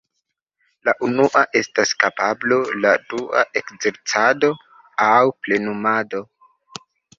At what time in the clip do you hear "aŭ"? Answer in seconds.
5.11-5.15